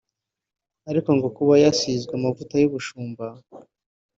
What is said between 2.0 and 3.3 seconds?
amavuta y’ubushumba